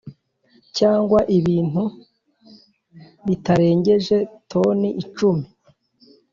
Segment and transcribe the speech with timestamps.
[0.77, 1.83] cyangwa ibintu
[3.27, 4.17] bitarengeje
[4.49, 5.47] toni icumi